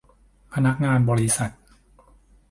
[0.53, 1.51] พนักงานบริษัท